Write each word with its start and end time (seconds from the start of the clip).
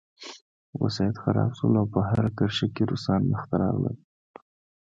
وسایط 0.81 1.15
خراب 1.23 1.51
شول 1.57 1.73
او 1.81 1.85
په 1.93 1.99
هره 2.07 2.29
کرښه 2.37 2.67
کې 2.75 2.83
روسان 2.91 3.21
مخته 3.31 3.55
راتلل 3.61 3.97